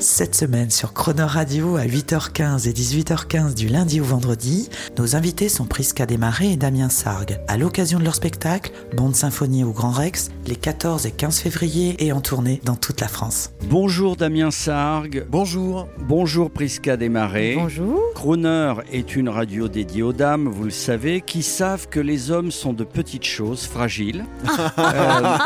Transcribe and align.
Cette 0.00 0.34
semaine 0.34 0.70
sur 0.70 0.94
Croner 0.94 1.24
Radio 1.24 1.76
à 1.76 1.84
8h15 1.84 2.66
et 2.66 2.72
18h15 2.72 3.54
du 3.54 3.68
lundi 3.68 4.00
au 4.00 4.04
vendredi, 4.04 4.70
nos 4.98 5.14
invités 5.14 5.50
sont 5.50 5.66
Prisca 5.66 6.06
Desmarais 6.06 6.52
et 6.52 6.56
Damien 6.56 6.88
Sargue. 6.88 7.38
À 7.48 7.58
l'occasion 7.58 7.98
de 7.98 8.04
leur 8.04 8.14
spectacle, 8.14 8.72
Bande 8.96 9.14
Symphonie 9.14 9.62
au 9.62 9.72
Grand 9.72 9.90
Rex, 9.90 10.30
les 10.46 10.56
14 10.56 11.04
et 11.04 11.10
15 11.10 11.40
février 11.40 11.96
et 12.04 12.12
en 12.12 12.22
tournée 12.22 12.62
dans 12.64 12.76
toute 12.76 13.00
la 13.02 13.08
France. 13.08 13.50
Bonjour 13.68 14.16
Damien 14.16 14.50
Sargue. 14.50 15.26
Bonjour. 15.28 15.86
Bonjour 15.98 16.50
Prisca 16.50 16.96
Desmarais. 16.96 17.56
Bonjour. 17.58 18.00
Crooner 18.14 18.72
est 18.90 19.14
une 19.16 19.28
radio 19.28 19.68
dédiée 19.68 20.02
aux 20.02 20.14
dames, 20.14 20.48
vous 20.48 20.64
le 20.64 20.70
savez, 20.70 21.20
qui 21.20 21.42
savent 21.42 21.88
que 21.88 22.00
les 22.00 22.30
hommes 22.30 22.50
sont 22.50 22.72
de 22.72 22.84
petites 22.84 23.26
choses 23.26 23.64
fragiles. 23.66 24.24
Euh, 24.78 25.36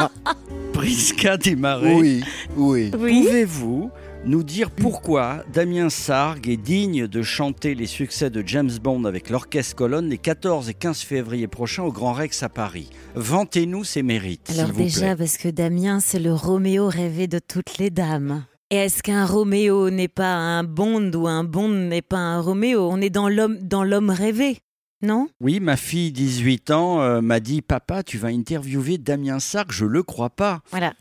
Prisca 0.73 1.37
Desmarais, 1.37 1.95
Oui, 1.95 2.25
oui. 2.57 2.91
pouvez-vous 2.91 3.91
nous 4.27 4.42
dire 4.42 4.70
pourquoi 4.70 5.45
Damien 5.52 5.91
Sargue 5.91 6.48
est 6.48 6.56
digne 6.56 7.06
de 7.06 7.23
chanter 7.23 7.74
les 7.74 7.87
succès 7.87 8.30
de 8.30 8.42
James 8.47 8.70
Bond 8.83 9.05
avec 9.05 9.28
l'Orchestre 9.28 9.77
Colonne 9.77 10.08
les 10.08 10.19
14 10.19 10.69
et 10.70 10.75
15 10.75 11.00
février 11.00 11.47
prochains 11.47 11.83
au 11.83 11.92
Grand 11.92 12.12
Rex 12.14 12.42
à 12.42 12.48
Paris 12.48 12.89
Vantez-nous 13.14 13.84
ses 13.84 14.03
mérites, 14.03 14.50
Alors 14.56 14.72
vous 14.72 14.83
déjà, 14.83 15.00
plaît. 15.14 15.16
parce 15.16 15.36
que 15.36 15.48
Damien, 15.48 16.00
c'est 16.00 16.19
le 16.20 16.33
Roméo 16.33 16.89
rêvé 16.89 17.27
de 17.27 17.39
toutes 17.39 17.78
les 17.78 17.91
dames. 17.91 18.44
Et 18.70 18.77
est-ce 18.77 19.03
qu'un 19.03 19.27
Roméo 19.27 19.91
n'est 19.91 20.08
pas 20.08 20.34
un 20.34 20.64
Bond 20.64 21.11
ou 21.14 21.28
un 21.28 21.44
Bond 21.44 21.69
n'est 21.69 22.03
pas 22.03 22.16
un 22.19 22.41
Roméo? 22.41 22.88
On 22.91 23.00
est 23.00 23.11
dans 23.11 23.28
l'homme 23.28 23.59
dans 23.61 23.84
l'homme 23.84 24.11
rêvé, 24.11 24.59
non? 25.03 25.28
Oui, 25.41 25.61
ma 25.61 25.77
fille, 25.77 26.11
18 26.12 26.70
ans, 26.70 27.03
euh, 27.03 27.20
m'a 27.20 27.41
dit 27.41 27.61
Papa, 27.61 28.03
tu 28.03 28.16
vas 28.16 28.28
interviewer 28.28 28.97
Damien 28.97 29.38
Sargue 29.38 29.70
Je 29.70 29.84
le 29.84 30.03
crois 30.03 30.31
pas. 30.31 30.62
Voilà. 30.70 30.94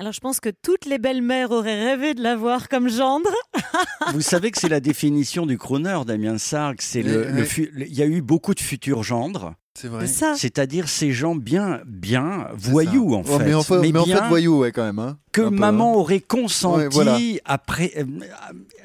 Alors 0.00 0.14
je 0.14 0.20
pense 0.20 0.40
que 0.40 0.48
toutes 0.48 0.86
les 0.86 0.96
belles-mères 0.98 1.50
auraient 1.50 1.78
rêvé 1.90 2.14
de 2.14 2.22
l'avoir 2.22 2.70
comme 2.70 2.88
gendre. 2.88 3.28
Vous 4.14 4.22
savez 4.22 4.50
que 4.50 4.58
c'est 4.58 4.70
la 4.70 4.80
définition 4.80 5.44
du 5.44 5.58
crooner, 5.58 5.98
Damien 6.06 6.38
Sargue. 6.38 6.78
C'est 6.80 7.02
le, 7.02 7.20
Ouais, 7.20 7.28
le 7.32 7.34
ouais. 7.40 7.44
fu- 7.44 7.70
le- 7.74 7.86
Il 7.86 7.92
y 7.94 8.00
a 8.02 8.06
eu 8.06 8.22
beaucoup 8.22 8.54
de 8.54 8.60
futurs 8.60 9.02
gendres, 9.02 9.52
C'est 9.74 9.88
vrai. 9.88 10.06
C'est 10.06 10.12
ça. 10.14 10.34
c'est-à-dire 10.38 10.88
ces 10.88 11.12
gens 11.12 11.34
bien, 11.34 11.82
bien 11.86 12.48
voyous 12.54 13.14
en 13.14 13.20
Oh, 13.28 13.38
fait. 13.38 13.44
mais 13.44 13.52
en 13.52 13.62
fait, 13.62 13.78
mais 13.80 13.98
en 13.98 14.04
bien 14.04 14.22
fait, 14.22 14.28
voyou, 14.28 14.60
ouais, 14.60 14.72
quand 14.72 14.84
même. 14.84 15.00
hein. 15.00 15.18
que 15.32 15.42
peu, 15.42 15.50
maman 15.50 15.92
hein. 15.92 15.96
aurait 15.98 16.20
consenti 16.20 16.78
Ouais, 16.78 16.88
voilà. 16.90 17.18
après, 17.44 17.92
euh, 17.98 18.04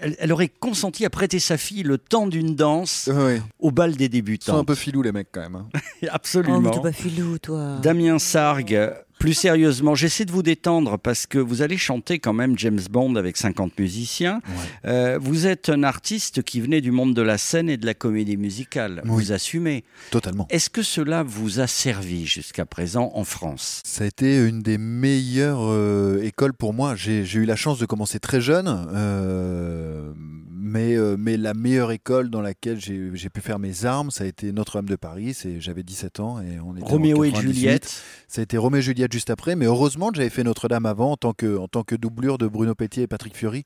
elle, 0.02 0.17
elle 0.19 0.33
aurait 0.33 0.50
consenti 0.50 1.05
à 1.05 1.09
prêter 1.09 1.39
sa 1.39 1.55
fille 1.55 1.83
le 1.83 1.97
temps 1.97 2.27
d'une 2.27 2.55
danse 2.55 3.09
Ouais, 3.11 3.41
au 3.59 3.72
bal 3.72 3.95
des 3.95 4.03
Ils 4.03 4.07
sont 4.07 4.07
un 4.07 4.09
débutants. 4.09 4.66
peu 4.66 4.75
filous, 4.75 5.02
les 5.02 5.13
mecs, 5.13 5.29
quand 5.31 5.39
même. 5.41 5.55
hein. 5.55 5.67
Oh, 5.75 5.79
mais 6.02 6.09
Absolument. 6.09 6.72
t'es 6.72 6.81
pas 6.81 6.91
filou, 6.91 7.38
toi. 7.39 7.77
Damien 7.81 8.19
Sargue, 8.19 8.91
plus 9.19 9.33
sérieusement, 9.33 9.95
j'essaie 9.95 10.25
de 10.25 10.31
vous 10.31 10.44
détendre 10.44 10.99
parce 10.99 11.25
que 11.25 11.38
vous 11.38 11.61
allez 11.61 11.77
chanter 11.77 12.19
quand 12.19 12.33
même 12.33 12.58
James 12.58 12.81
Bond 12.89 13.16
avec 13.16 13.38
50 13.38 13.80
musiciens. 13.80 14.41
Euh, 14.85 15.17
vous 15.19 15.47
êtes 15.47 15.69
un 15.69 15.83
artiste 15.83 16.44
qui 16.44 16.61
venait 16.61 16.81
du 16.81 16.91
monde 16.91 17.13
de 17.13 17.22
la 17.22 17.38
scène 17.38 17.69
et 17.69 17.77
de 17.77 17.85
la 17.85 17.94
comédie 17.94 18.38
musicale. 18.38 19.02
Oui. 19.05 19.11
Vous 19.11 19.31
assumez. 19.31 19.83
Totalement. 20.11 20.47
Est-ce 20.49 20.69
que 20.69 20.83
cela 20.83 21.23
vous 21.23 21.59
a 21.59 21.67
servi 21.67 22.25
jusqu'à 22.25 22.66
présent 22.66 23.12
en 23.16 23.23
France? 23.23 23.81
Ça 23.85 24.03
a 24.03 24.07
été 24.07 24.38
une 24.45 24.62
des 24.62 24.78
meilleures 24.78 25.72
euh, 25.72 26.22
écoles 26.22 26.53
pour 26.53 26.73
moi. 26.73 26.95
J'ai 26.95 27.22
eu 27.22 27.45
la 27.45 27.56
chance 27.56 27.79
de 27.79 27.85
commencer 27.85 28.19
très 28.19 28.41
jeune, 28.41 28.88
euh, 28.94 30.11
mais, 30.51 30.95
mais 31.17 31.38
la 31.38 31.53
meilleure 31.53 31.91
école 31.91 32.29
dans 32.29 32.41
laquelle 32.41 32.79
j'ai 32.79 33.29
pu 33.29 33.41
faire 33.41 33.59
mes 33.59 33.85
armes, 33.85 34.11
ça 34.11 34.25
a 34.25 34.28
été 34.28 34.51
Notre-Dame 34.51 34.90
de 34.90 34.95
Paris. 34.95 35.38
J'avais 35.59 35.84
17 35.84 36.19
ans 36.19 36.41
et 36.41 36.59
on 36.59 36.75
était 36.75 36.84
en 36.84 36.88
Roméo 36.88 37.23
et 37.23 37.29
98. 37.31 37.53
Juliette 37.53 38.01
Ça 38.35 38.41
a 38.41 38.44
été 38.44 38.57
Roméo 38.57 38.79
et 38.79 38.81
Juliette 38.81 39.13
juste 39.13 39.29
après, 39.29 39.56
mais 39.56 39.66
heureusement 39.66 40.09
que 40.09 40.18
j'avais 40.18 40.29
fait 40.29 40.44
Notre-Dame 40.44 40.85
avant 40.85 41.13
en 41.13 41.16
tant, 41.16 41.31
que, 41.31 41.57
en 41.57 41.69
tant 41.69 41.84
que 41.84 41.96
doublure 41.96 42.38
de 42.38 42.47
Bruno 42.50 42.75
Pétier 42.75 43.03
et 43.03 43.07
Patrick 43.07 43.34
Fiori. 43.34 43.63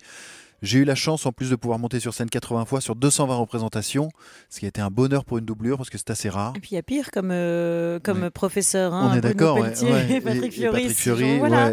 J'ai 0.62 0.78
eu 0.78 0.84
la 0.84 0.94
chance 0.94 1.26
en 1.26 1.32
plus 1.32 1.50
de 1.50 1.56
pouvoir 1.56 1.80
monter 1.80 2.00
sur 2.00 2.14
scène 2.14 2.30
80 2.30 2.66
fois 2.66 2.80
sur 2.80 2.96
220 2.96 3.36
représentations, 3.36 4.10
ce 4.48 4.60
qui 4.60 4.66
a 4.66 4.68
été 4.68 4.80
un 4.80 4.92
bonheur 4.92 5.26
pour 5.26 5.40
une 5.40 5.46
doublure 5.46 5.78
parce 5.78 5.90
que 5.90 5.98
c'est 5.98 6.12
assez 6.12 6.30
rare. 6.30 6.54
Et 6.56 6.60
puis 6.60 6.70
il 6.74 6.76
y 6.76 6.78
a 6.78 6.84
pire 6.84 7.10
comme, 7.10 7.32
euh, 7.32 7.98
comme 8.04 8.22
Ouais. 8.22 8.30
professeur. 8.30 8.94
Hein, 8.94 9.10
On 9.12 9.18
est 9.18 9.22
Bruno 9.22 9.34
d'accord, 9.34 9.56
ouais, 9.58 9.70
Pelletier 9.70 9.92
ouais. 9.92 10.12
et 10.12 10.22
Patrick 10.22 10.54
Fiori. 10.94 11.40
Voilà. 11.40 11.72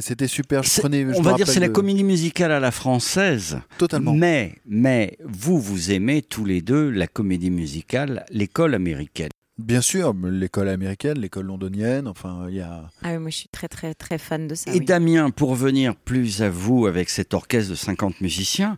c'était 0.00 0.28
super. 0.28 0.62
Je 0.62 0.68
C'est- 0.68 0.80
prenais, 0.80 1.00
je 1.12 1.18
On 1.18 1.22
va 1.22 1.32
dire 1.32 1.48
c'est 1.48 1.58
la 1.58 1.66
de- 1.66 1.72
comédie 1.72 2.04
musicale 2.04 2.52
à 2.52 2.60
la 2.60 2.70
française. 2.70 3.58
Totalement. 3.78 4.12
Mais, 4.14 4.54
mais, 4.64 5.18
vous, 5.24 5.58
vous 5.58 5.90
aimez 5.90 6.22
tous 6.22 6.44
les 6.44 6.60
deux 6.60 6.88
la 6.88 7.08
comédie 7.08 7.50
musicale, 7.50 8.24
l'école 8.30 8.76
américaine. 8.76 9.30
Bien 9.64 9.80
sûr, 9.80 10.14
l'école 10.24 10.68
américaine, 10.68 11.18
l'école 11.18 11.46
londonienne, 11.46 12.06
enfin, 12.08 12.46
il 12.48 12.56
y 12.56 12.60
a. 12.60 12.90
Ah 13.02 13.12
oui, 13.12 13.18
moi 13.18 13.30
je 13.30 13.36
suis 13.36 13.48
très 13.48 13.68
très 13.68 13.94
très 13.94 14.18
fan 14.18 14.48
de 14.48 14.54
ça. 14.54 14.70
Et 14.72 14.78
oui. 14.78 14.84
Damien, 14.84 15.30
pour 15.30 15.54
venir 15.54 15.94
plus 15.96 16.42
à 16.42 16.50
vous 16.50 16.86
avec 16.86 17.08
cet 17.10 17.34
orchestre 17.34 17.70
de 17.70 17.76
50 17.76 18.20
musiciens, 18.20 18.76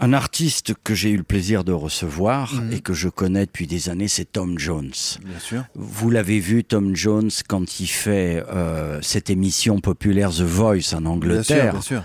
un 0.00 0.12
artiste 0.12 0.74
que 0.84 0.94
j'ai 0.94 1.10
eu 1.10 1.16
le 1.16 1.24
plaisir 1.24 1.64
de 1.64 1.72
recevoir 1.72 2.54
Mhm. 2.54 2.72
et 2.72 2.80
que 2.80 2.92
je 2.94 3.08
connais 3.08 3.46
depuis 3.46 3.66
des 3.66 3.88
années, 3.88 4.06
c'est 4.06 4.26
Tom 4.30 4.56
Jones. 4.58 4.92
Bien 5.24 5.38
sûr. 5.40 5.64
Vous 5.74 6.10
l'avez 6.10 6.38
vu, 6.38 6.62
Tom 6.62 6.94
Jones, 6.94 7.30
quand 7.48 7.80
il 7.80 7.88
fait 7.88 8.44
euh, 8.48 9.00
cette 9.02 9.28
émission 9.28 9.80
populaire 9.80 10.30
The 10.30 10.42
Voice 10.42 10.66
en 10.68 10.70
Bien 10.70 10.82
sûr, 11.00 11.10
Angleterre. 11.10 11.72
bien 11.72 11.80
sûr. 11.82 12.02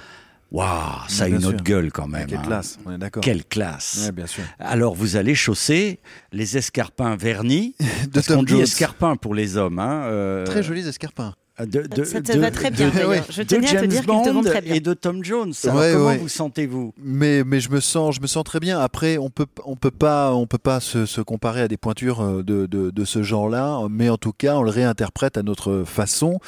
Waouh, 0.53 0.67
ça 1.07 1.23
a 1.23 1.27
une 1.29 1.39
sûr. 1.39 1.49
autre 1.49 1.63
gueule 1.63 1.91
quand 1.91 2.07
même. 2.07 2.27
Quelle 2.27 2.37
hein. 2.37 2.43
classe, 2.45 2.77
on 2.85 2.93
est 2.93 2.97
d'accord. 2.99 3.21
Quelle 3.23 3.43
classe. 3.43 4.03
Ouais, 4.05 4.11
bien 4.11 4.27
sûr. 4.27 4.43
Alors 4.59 4.93
vous 4.93 5.15
allez 5.15 5.33
chausser 5.35 5.99
les 6.31 6.57
escarpins 6.57 7.15
vernis, 7.15 7.75
De 8.05 8.09
parce 8.13 8.27
qu'on 8.27 8.35
Tom 8.35 8.45
dit 8.45 8.61
escarpins 8.61 9.15
pour 9.15 9.33
les 9.33 9.57
hommes. 9.57 9.79
Hein, 9.79 10.03
euh, 10.05 10.45
Très 10.45 10.61
jolis 10.63 10.87
escarpins. 10.87 11.33
De, 11.59 11.83
de- 11.83 12.03
ça 12.03 12.19
te 12.19 12.31
de- 12.33 12.39
va 12.39 12.49
très 12.49 12.71
bien 12.71 12.87
de- 12.89 12.93
d'ailleurs. 12.93 13.09
ouais. 13.11 13.21
Je 13.29 13.43
de 13.43 13.47
tenais 13.47 13.77
à 13.77 13.81
te 13.81 13.85
dire 13.85 13.99
qu'il 13.99 14.07
te 14.07 14.11
Bond 14.11 14.33
vont 14.33 14.41
très 14.41 14.61
bien. 14.61 14.73
et 14.73 14.79
de 14.79 14.93
Tom 14.95 15.23
Jones. 15.23 15.53
Alors, 15.65 15.75
Ouais, 15.77 15.91
comment 15.93 16.05
ouais. 16.07 16.17
vous 16.17 16.27
sentez-vous? 16.27 16.95
Mais, 16.97 17.43
mais 17.43 17.59
je 17.59 17.69
me 17.69 17.79
sens, 17.79 18.15
je 18.15 18.21
me 18.21 18.25
sens 18.27 18.43
très 18.43 18.59
bien. 18.59 18.79
Après, 18.79 19.19
on 19.19 19.29
peut, 19.29 19.45
on 19.65 19.75
peut 19.75 19.91
pas, 19.91 20.33
on 20.33 20.47
peut 20.47 20.57
pas 20.57 20.79
se, 20.79 21.05
se 21.05 21.21
comparer 21.21 21.61
à 21.61 21.67
des 21.67 21.77
pointures 21.77 22.21
euh, 22.21 22.41
de, 22.43 22.65
de, 22.65 22.89
de 22.89 23.05
ce 23.05 23.21
genre-là. 23.21 23.81
Mais 23.91 24.09
en 24.09 24.17
tout 24.17 24.33
cas, 24.33 24.55
on 24.55 24.63
le 24.63 24.71
réinterprète 24.71 25.37
à 25.37 25.43
notre 25.43 25.83
façon. 25.85 26.39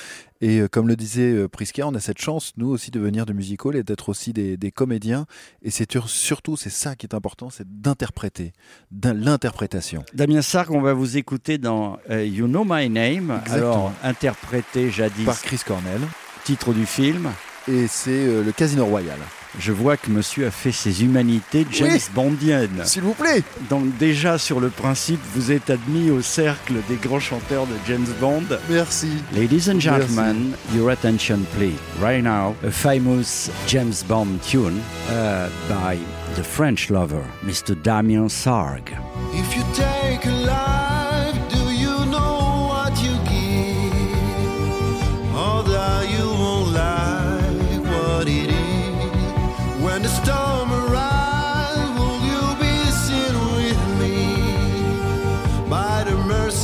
Et 0.41 0.59
euh, 0.59 0.67
comme 0.67 0.87
le 0.87 0.95
disait 0.95 1.31
euh, 1.31 1.47
Prisca, 1.47 1.87
on 1.87 1.95
a 1.95 1.99
cette 1.99 2.19
chance, 2.19 2.51
nous 2.57 2.67
aussi, 2.69 2.91
de 2.91 2.99
venir 2.99 3.25
de 3.25 3.33
music 3.33 3.63
hall 3.65 3.75
et 3.77 3.83
d'être 3.83 4.09
aussi 4.09 4.33
des, 4.33 4.57
des 4.57 4.69
comédiens. 4.71 5.25
Et 5.61 5.71
c'est 5.71 5.97
surtout, 6.07 6.57
c'est 6.57 6.69
ça 6.69 6.95
qui 6.95 7.05
est 7.05 7.13
important, 7.15 7.49
c'est 7.49 7.65
d'interpréter, 7.81 8.51
d'in- 8.91 9.13
l'interprétation. 9.13 10.03
Damien 10.13 10.41
Sark, 10.41 10.71
on 10.71 10.81
va 10.81 10.93
vous 10.93 11.17
écouter 11.17 11.57
dans 11.57 11.97
euh, 12.09 12.25
You 12.25 12.47
Know 12.47 12.63
My 12.65 12.89
Name, 12.89 13.39
Exactement. 13.45 13.55
alors 13.57 13.93
interprété 14.03 14.89
jadis, 14.91 15.25
Par 15.25 15.41
Chris 15.41 15.61
Cornell. 15.65 16.01
titre 16.43 16.73
du 16.73 16.85
film. 16.85 17.29
Et 17.67 17.87
c'est 17.87 18.11
euh, 18.11 18.43
le 18.43 18.51
Casino 18.51 18.85
Royal. 18.85 19.17
Je 19.59 19.71
vois 19.71 19.97
que 19.97 20.09
monsieur 20.09 20.47
a 20.47 20.51
fait 20.51 20.71
ses 20.71 21.03
humanités 21.03 21.65
James 21.71 21.91
Oui. 21.93 22.01
Bondiennes. 22.13 22.81
S'il 22.83 23.03
vous 23.03 23.13
plaît. 23.13 23.43
Donc 23.69 23.97
déjà 23.97 24.37
sur 24.37 24.59
le 24.59 24.69
principe, 24.69 25.19
vous 25.33 25.51
êtes 25.51 25.69
admis 25.69 26.11
au 26.11 26.21
cercle 26.21 26.73
des 26.89 26.95
grands 26.95 27.19
chanteurs 27.19 27.65
de 27.65 27.73
James 27.87 28.07
Bond. 28.19 28.43
Merci. 28.69 29.09
Ladies 29.33 29.69
and 29.69 29.75
Merci. 29.75 29.81
gentlemen, 29.81 30.51
your 30.75 30.89
attention 30.91 31.39
please. 31.57 31.77
Right 32.01 32.23
now, 32.23 32.55
a 32.65 32.71
famous 32.71 33.49
James 33.67 34.03
Bond 34.07 34.39
tune 34.41 34.79
uh, 35.09 35.49
by 35.69 35.97
the 36.35 36.43
French 36.43 36.89
lover, 36.89 37.23
Mr. 37.45 37.75
Damien 37.81 38.27
Sargue. 38.29 38.91
If 39.33 39.55
you 39.55 39.63
take 39.73 40.25
a 40.25 40.74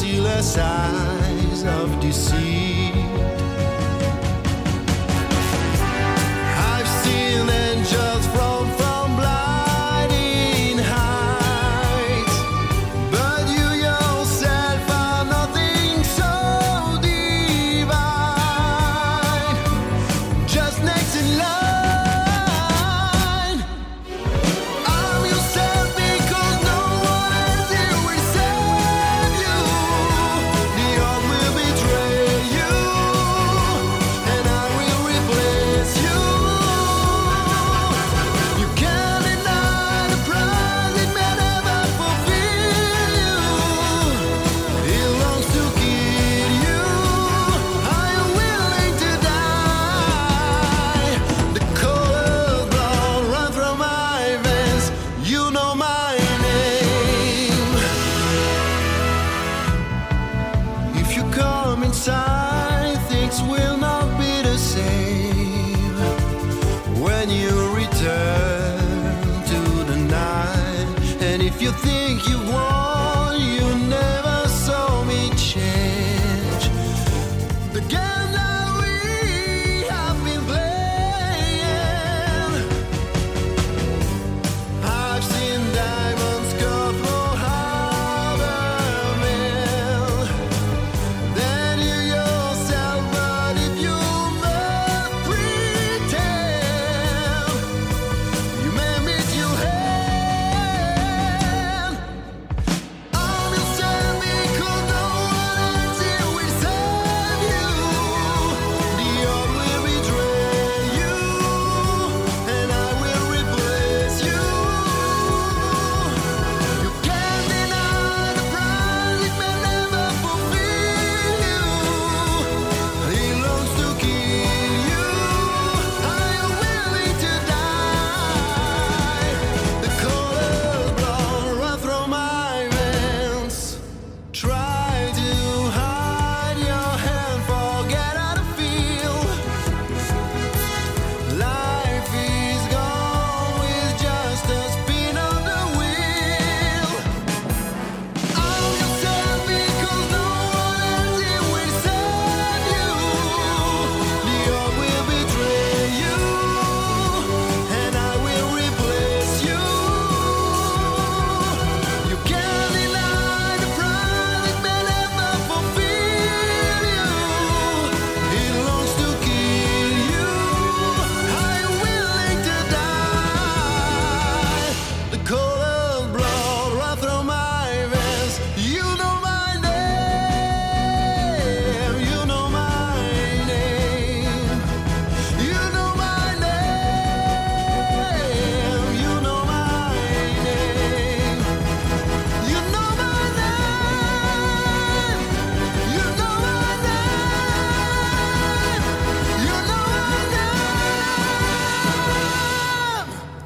merciless 0.02 0.58
eyes 0.58 1.64
of 1.64 2.00
deceit? 2.00 2.61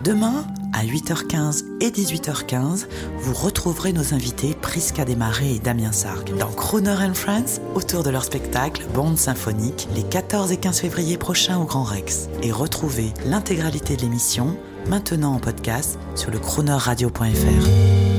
Demain, 0.06 0.46
à 0.72 0.86
8h15 0.86 1.64
et 1.82 1.90
18h15, 1.90 2.86
vous 3.18 3.34
retrouverez 3.34 3.92
nos 3.92 4.14
invités 4.14 4.54
Prisca 4.54 5.04
Desmarais 5.04 5.56
et 5.56 5.60
Damien 5.60 5.92
Sargue 5.92 6.38
dans 6.38 6.52
Crooner 6.52 6.92
and 6.92 7.16
Friends 7.16 7.60
autour 7.74 8.04
de 8.04 8.12
leur 8.12 8.24
spectacle 8.24 8.86
Bande 8.94 9.18
symphonique 9.18 9.88
les 9.96 10.04
14 10.04 10.52
et 10.52 10.58
15 10.58 10.82
février 10.82 11.18
prochains 11.18 11.58
au 11.58 11.66
Grand 11.66 11.82
Rex. 11.82 12.30
Et 12.44 12.52
retrouvez 12.52 13.16
l'intégralité 13.26 13.96
de 13.96 14.04
l'émission 14.04 14.56
maintenant 14.88 15.34
en 15.34 15.40
podcast 15.40 15.98
sur 16.14 16.30
le 16.30 16.38
croonerradio.fr. 16.38 18.15